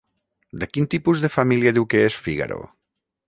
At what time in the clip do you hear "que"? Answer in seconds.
1.93-2.03